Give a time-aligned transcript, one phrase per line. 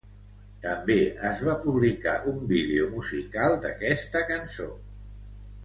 [0.61, 0.95] També
[1.31, 4.71] es va publicar un vídeo musical d'aquesta cançó.